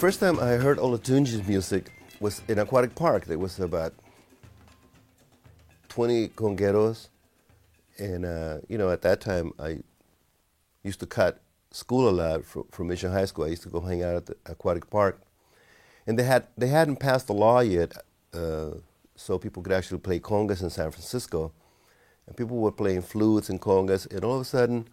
[0.00, 3.26] first time I heard Olatunji's music was in Aquatic Park.
[3.26, 3.92] There was about
[5.90, 7.08] 20 congueros.
[7.98, 9.80] And, uh, you know, at that time, I
[10.82, 13.44] used to cut school a lot from, from Mission High School.
[13.44, 15.20] I used to go hang out at the Aquatic Park.
[16.06, 17.92] And they, had, they hadn't passed the law yet,
[18.32, 18.70] uh,
[19.16, 21.52] so people could actually play congas in San Francisco.
[22.26, 24.10] And people were playing flutes and congas.
[24.10, 24.88] And all of a sudden,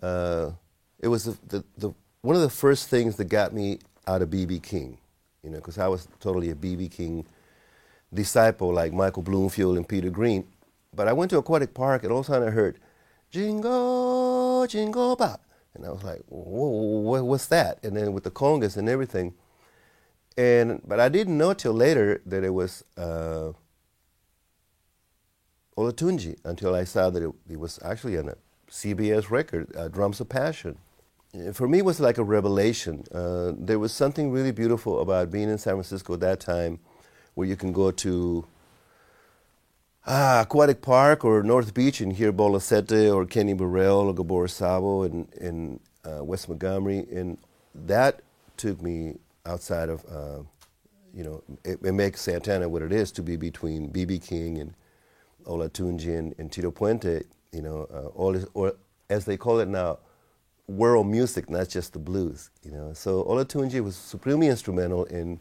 [0.00, 0.52] uh,
[1.00, 4.30] it was the, the, the, one of the first things that got me out of
[4.30, 4.60] B.B.
[4.60, 4.98] King,
[5.42, 6.88] you know, because I was totally a B.B.
[6.88, 7.26] King
[8.12, 10.46] disciple like Michael Bloomfield and Peter Green.
[10.94, 12.78] But I went to Aquatic Park and all of a sudden I heard,
[13.30, 15.42] Jingle, Jingle Bop.
[15.74, 17.78] And I was like, whoa, what's that?
[17.84, 19.34] And then with the congas and everything.
[20.36, 23.52] And, but I didn't know till later that it was uh,
[25.76, 28.36] Olatunji until I saw that it, it was actually on a
[28.70, 30.78] CBS record, uh, Drums of Passion.
[31.52, 33.04] For me, it was like a revelation.
[33.12, 36.78] Uh, there was something really beautiful about being in San Francisco at that time
[37.34, 38.46] where you can go to
[40.06, 44.46] ah, Aquatic Park or North Beach and hear Bola Sete or Kenny Burrell or Gabor
[44.46, 47.06] Szabo in, in uh, Wes Montgomery.
[47.12, 47.38] And
[47.74, 48.22] that
[48.56, 50.42] took me outside of, uh,
[51.14, 54.18] you know, it, it, makes Santana what it is to be between B.B.
[54.18, 54.74] King and
[55.44, 58.74] Olatunji and, and Tito Puente, you know, uh, all this, or
[59.10, 59.98] as they call it now,
[60.68, 62.92] world music, not just the blues, you know.
[62.92, 65.40] So Olatunji was supremely instrumental in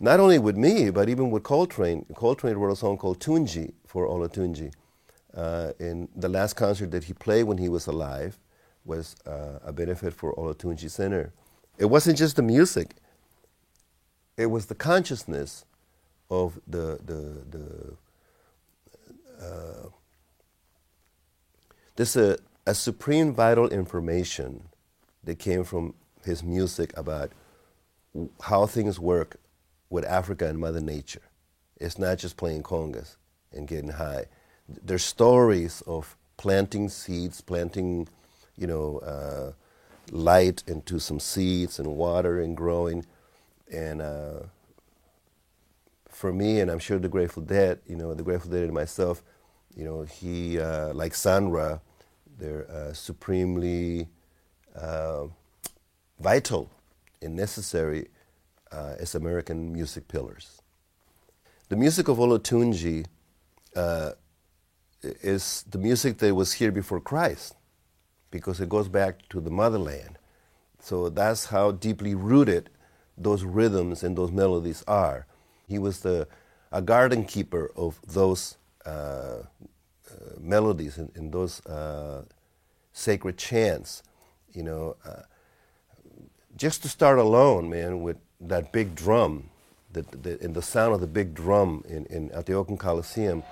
[0.00, 2.06] not only with me, but even with Coltrane.
[2.14, 4.72] Coltrane wrote a song called Tunji for Olatunji.
[5.34, 8.38] Uh, in the last concert that he played when he was alive
[8.86, 11.32] was uh, a benefit for Olatunji Center.
[11.78, 12.94] It wasn't just the music,
[14.36, 15.64] it was the consciousness
[16.30, 19.88] of the, the, the uh,
[21.96, 24.68] this a, a supreme vital information
[25.22, 27.30] that came from his music about
[28.42, 29.36] how things work
[29.88, 31.22] with Africa and Mother Nature.
[31.80, 33.16] It's not just playing congas
[33.52, 34.26] and getting high.
[34.68, 38.08] There's stories of planting seeds, planting,
[38.56, 39.52] you know, uh,
[40.10, 43.04] light into some seeds and water and growing.
[43.72, 44.40] And uh,
[46.08, 49.22] for me, and I'm sure the Grateful Dead, you know, the Grateful Dead and myself,
[49.76, 51.78] you know, he, uh, like Sun Ra,
[52.38, 54.08] they're uh, supremely
[54.74, 55.24] uh,
[56.20, 56.70] vital
[57.22, 58.08] and necessary
[58.72, 60.62] uh, as American music pillars.
[61.68, 63.06] The music of Olatunji
[63.74, 64.12] uh,
[65.02, 67.54] is the music that was here before Christ
[68.30, 70.18] because it goes back to the motherland.
[70.80, 72.70] So that's how deeply rooted
[73.16, 75.26] those rhythms and those melodies are.
[75.66, 76.28] He was the,
[76.70, 79.42] a garden keeper of those uh, uh,
[80.38, 82.24] melodies and those uh,
[82.92, 84.02] sacred chants.
[84.52, 85.22] You know, uh,
[86.56, 89.50] just to start alone, man, with that big drum,
[89.92, 93.42] the, the, and the sound of the big drum in, in, at the Oakland Coliseum.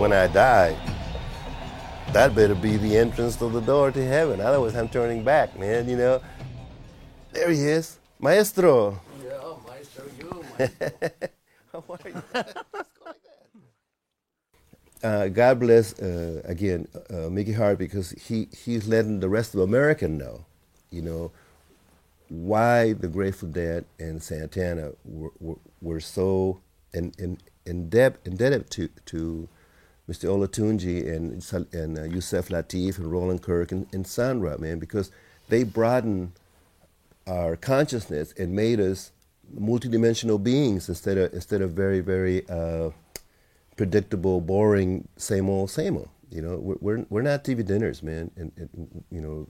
[0.00, 0.89] When I die,
[2.12, 4.40] that better be the entrance to the door to heaven.
[4.40, 6.20] Otherwise, I'm turning back, man, you know.
[7.32, 7.98] There he is.
[8.18, 9.00] Maestro.
[9.22, 10.44] Yeah, maestro, you.
[10.58, 10.90] Maestro.
[11.72, 12.22] How are you?
[15.02, 19.60] Uh, God bless uh, again uh, Mickey Hart because he he's letting the rest of
[19.60, 20.44] America know,
[20.90, 21.32] you know,
[22.28, 26.60] why the Grateful Dead and Santana were, were, were so
[26.92, 29.48] in, in, in debt, indebted to to
[30.10, 30.28] Mr.
[30.28, 35.12] Olatunji and, and uh, Yusef Lateef and Roland Kirk and, and Sun Ra, man, because
[35.48, 36.32] they broadened
[37.28, 39.12] our consciousness and made us
[39.56, 42.90] multidimensional beings instead of, instead of very, very uh,
[43.76, 46.08] predictable, boring, same old, same old.
[46.30, 49.46] You know, we're we're, we're not TV dinners, man, and, and you know,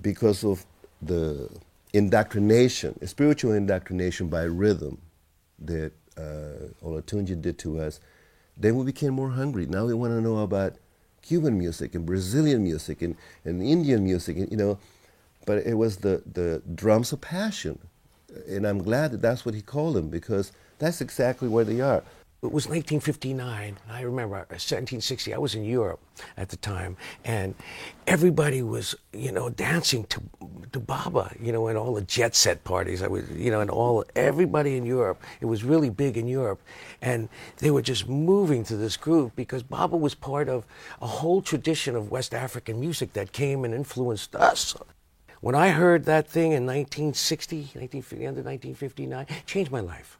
[0.00, 0.64] because of
[1.02, 1.48] the
[1.92, 5.00] indoctrination, spiritual indoctrination by rhythm
[5.60, 8.00] that uh, Olatunji did to us,
[8.56, 9.66] then we became more hungry.
[9.66, 10.74] Now we want to know about
[11.22, 14.78] Cuban music and Brazilian music and, and Indian music, and, you know,
[15.46, 17.78] but it was the, the drums of passion.
[18.48, 22.02] And I'm glad that that's what he called them because that's exactly where they are.
[22.42, 23.78] It was 1959.
[23.90, 25.30] I remember 1760.
[25.30, 26.00] Uh, I was in Europe
[26.38, 27.54] at the time, and
[28.06, 30.22] everybody was, you know, dancing to
[30.72, 33.02] to Baba, you know, in all the jet set parties.
[33.02, 35.22] I was, you know, and all everybody in Europe.
[35.42, 36.62] It was really big in Europe,
[37.02, 37.28] and
[37.58, 40.64] they were just moving to this groove because Baba was part of
[41.02, 44.74] a whole tradition of West African music that came and influenced us.
[45.42, 50.18] When I heard that thing in 1960, 1950, end of 1959, changed my life.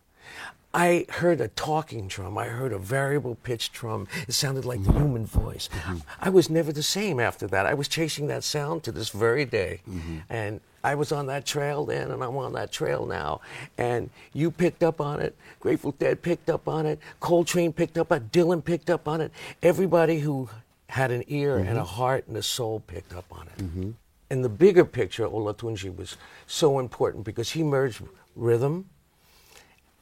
[0.72, 2.38] I heard a talking drum.
[2.38, 4.06] I heard a variable pitch drum.
[4.28, 5.69] It sounded like the human voice.
[5.72, 5.99] Mm-hmm.
[6.20, 7.67] I was never the same after that.
[7.67, 9.81] I was chasing that sound to this very day.
[9.88, 10.19] Mm-hmm.
[10.28, 13.40] And I was on that trail then, and I'm on that trail now.
[13.78, 15.37] And you picked up on it.
[15.58, 17.00] Grateful Dead picked up on it.
[17.19, 18.32] Coltrane picked up on it.
[18.32, 19.32] Dylan picked up on it.
[19.62, 20.49] Everybody who
[20.88, 21.69] had an ear mm-hmm.
[21.69, 23.58] and a heart and a soul picked up on it.
[23.58, 23.90] Mm-hmm.
[24.31, 28.02] In the bigger picture, Olatunji was so important because he merged
[28.37, 28.88] rhythm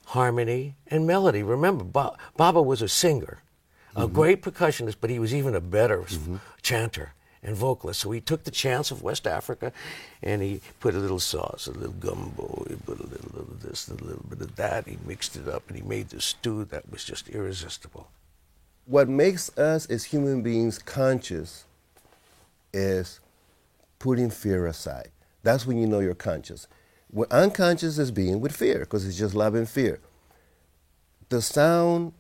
[0.09, 1.43] harmony, and melody.
[1.43, 3.43] Remember, ba- Baba was a singer,
[3.95, 4.15] a mm-hmm.
[4.15, 6.37] great percussionist, but he was even a better mm-hmm.
[6.63, 7.13] chanter
[7.43, 8.01] and vocalist.
[8.01, 9.71] So he took the chance of West Africa
[10.23, 13.89] and he put a little sauce, a little gumbo, he put a little, of this,
[13.89, 14.89] a little bit of that.
[14.89, 18.09] He mixed it up and he made this stew that was just irresistible.
[18.87, 21.67] What makes us as human beings conscious
[22.73, 23.21] is
[23.99, 25.11] putting fear aside.
[25.43, 26.67] That's when you know you're conscious.
[27.11, 30.01] We're unconscious as being with fear because it's just love and fear.
[31.31, 32.13] The sound,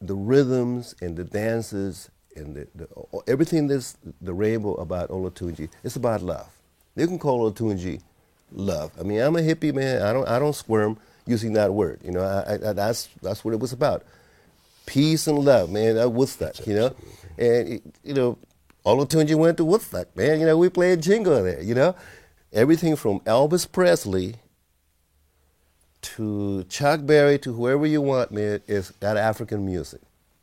[0.00, 2.86] the rhythms, and the dances, and the, the,
[3.26, 6.48] everything that's the rainbow about Olatunji, it's about love.
[6.96, 8.00] You can call Olatunji
[8.52, 8.92] love.
[8.98, 10.02] I mean, I'm a hippie man.
[10.02, 12.00] I don't, I don't squirm using that word.
[12.02, 14.04] You know, I, I, that's, that's what it was about.
[14.86, 15.96] Peace and love, man.
[15.96, 16.96] That Woodstock, you know.
[17.38, 18.38] And, you know,
[18.86, 20.40] Olatunji went to Woodstock, man.
[20.40, 21.94] You know, we played Jingo there, you know
[22.52, 24.36] everything from Elvis Presley
[26.02, 30.00] to Chuck Berry to whoever you want, man, is that African music.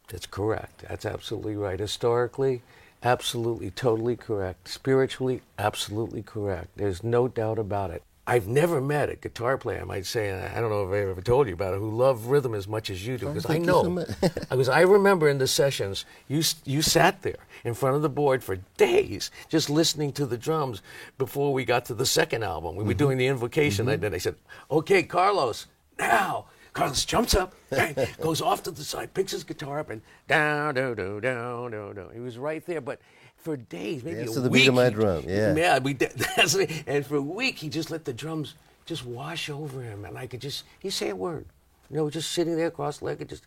[0.10, 0.86] That's correct.
[0.88, 1.80] That's absolutely right.
[1.80, 2.62] Historically,
[3.04, 4.70] absolutely, totally correct.
[4.70, 6.70] Spiritually, absolutely correct.
[6.78, 8.04] There's no doubt about it.
[8.30, 11.10] I've never met a guitar player, I might say, and I don't know if I
[11.10, 13.28] ever told you about it, who loved rhythm as much as you do.
[13.28, 14.06] Because I know,
[14.50, 18.44] because I remember in the sessions, you you sat there in front of the board
[18.44, 20.82] for days, just listening to the drums.
[21.18, 22.98] Before we got to the second album, we were mm-hmm.
[22.98, 23.94] doing the invocation, mm-hmm.
[23.94, 24.36] and then they said,
[24.70, 27.56] "Okay, Carlos, now." Carlos jumps up,
[28.22, 31.96] goes off to the side, picks his guitar up, and down, down, down, down, down,
[31.96, 32.10] down.
[32.14, 33.00] He was right there, but
[33.38, 34.64] for days, maybe Dance a to the week.
[34.64, 35.24] beat of my drum.
[35.28, 35.56] Yeah.
[35.56, 35.80] Yeah.
[35.80, 35.94] We,
[36.36, 38.56] that's, and for a week, he just let the drums
[38.86, 41.46] just wash over him, and I could just he say a word,
[41.90, 43.44] you know, just sitting there cross-legged, just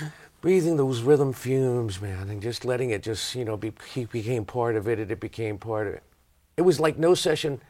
[0.40, 4.44] breathing those rhythm fumes, man, and just letting it just you know be he became
[4.44, 6.02] part of it, and it became part of it.
[6.56, 7.60] It was like no session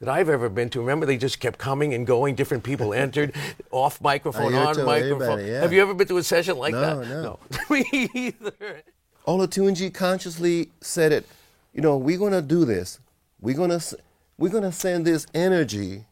[0.00, 0.80] that I've ever been to.
[0.80, 2.34] Remember, they just kept coming and going.
[2.34, 3.34] Different people entered,
[3.70, 5.44] off microphone, on microphone.
[5.44, 5.60] Yeah.
[5.60, 7.08] Have you ever been to a session like no, that?
[7.08, 7.38] No, no.
[7.70, 8.82] Me either.
[9.26, 11.26] Olatunji consciously said it,
[11.72, 12.98] you know, we're going to do this.
[13.40, 13.98] We're going to
[14.38, 16.04] we're going to send this energy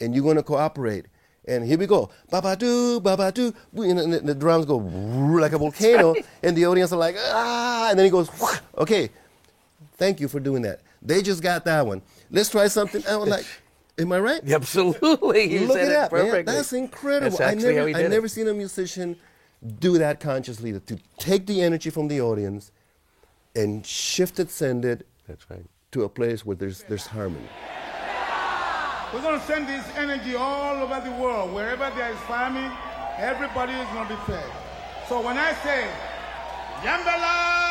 [0.00, 1.06] and you're going to cooperate.
[1.46, 2.10] And here we go.
[2.30, 3.52] Baba do, baba do.
[3.74, 4.76] And the drums go
[5.40, 6.14] like a volcano.
[6.42, 7.90] And the audience are like, ah.
[7.90, 8.30] And then he goes,
[8.78, 9.10] okay,
[9.94, 10.80] thank you for doing that.
[11.00, 12.02] They just got that one.
[12.30, 13.02] Let's try something.
[13.08, 13.44] I was like,
[13.98, 14.40] am I right?
[14.50, 15.52] Absolutely.
[15.52, 16.12] You Look said it up.
[16.12, 16.44] Man.
[16.44, 17.36] That's incredible.
[17.36, 19.16] That's I never, I never seen a musician
[19.78, 22.72] do that consciously, to take the energy from the audience
[23.54, 25.64] and shift it, send it That's right.
[25.92, 27.48] to a place where there's, there's harmony.
[29.12, 31.52] We're going to send this energy all over the world.
[31.52, 32.72] Wherever there is famine,
[33.18, 34.50] everybody is going to be fed.
[35.08, 35.86] So when I say,
[36.80, 37.61] Yambala!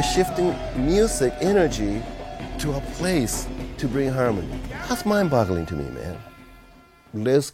[0.00, 2.02] We're shifting music energy
[2.58, 4.48] to a place to bring harmony.
[4.88, 6.16] That's mind boggling to me, man.
[7.12, 7.52] Let's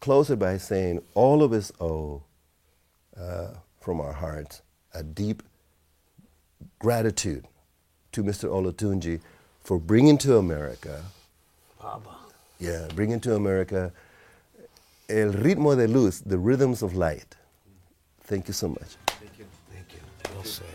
[0.00, 2.22] close it by saying all of us owe
[3.18, 4.60] uh, from our hearts
[4.92, 5.42] a deep
[6.78, 7.46] gratitude
[8.12, 8.50] to Mr.
[8.50, 9.22] Olatunji
[9.62, 11.02] for bringing to America,
[11.80, 12.16] Baba.
[12.58, 13.94] yeah, bringing to America
[15.08, 17.34] el ritmo de luz, the rhythms of light.
[18.24, 18.96] Thank you so much.
[19.06, 19.46] Thank you.
[19.72, 20.34] Thank you.
[20.34, 20.66] Well said.